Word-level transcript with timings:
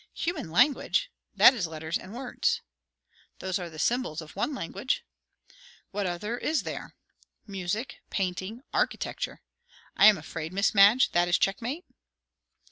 "Human 0.15 0.49
language? 0.49 1.11
That 1.35 1.53
is, 1.53 1.67
letters 1.67 1.95
and 1.95 2.15
words?" 2.15 2.61
"Those 3.37 3.59
are 3.59 3.69
the 3.69 3.77
symbols 3.77 4.19
of 4.19 4.35
one 4.35 4.55
language." 4.55 5.05
"What 5.91 6.07
other 6.07 6.39
is 6.39 6.63
there?" 6.63 6.95
"Music 7.45 7.99
painting 8.09 8.63
architecture 8.73 9.41
I 9.95 10.07
am 10.07 10.17
afraid, 10.17 10.53
Miss 10.53 10.73
Madge, 10.73 11.11
that 11.11 11.27
is 11.27 11.37
check 11.37 11.61
mate?" 11.61 11.85